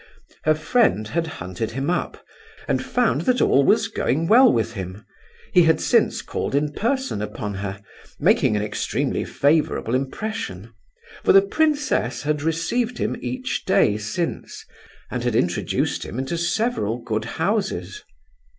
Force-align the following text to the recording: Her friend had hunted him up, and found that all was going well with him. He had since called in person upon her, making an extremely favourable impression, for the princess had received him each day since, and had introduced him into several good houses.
Her 0.45 0.55
friend 0.55 1.09
had 1.09 1.27
hunted 1.27 1.73
him 1.73 1.87
up, 1.91 2.25
and 2.67 2.83
found 2.83 3.21
that 3.29 3.39
all 3.39 3.63
was 3.63 3.87
going 3.87 4.25
well 4.27 4.51
with 4.51 4.73
him. 4.73 5.05
He 5.53 5.61
had 5.61 5.79
since 5.79 6.23
called 6.23 6.55
in 6.55 6.73
person 6.73 7.21
upon 7.21 7.53
her, 7.53 7.79
making 8.19 8.55
an 8.55 8.63
extremely 8.63 9.23
favourable 9.23 9.93
impression, 9.93 10.73
for 11.23 11.33
the 11.33 11.43
princess 11.43 12.23
had 12.23 12.41
received 12.41 12.97
him 12.97 13.15
each 13.21 13.63
day 13.63 13.95
since, 13.95 14.65
and 15.11 15.23
had 15.23 15.35
introduced 15.35 16.03
him 16.03 16.17
into 16.17 16.35
several 16.35 16.97
good 16.97 17.25
houses. 17.37 18.01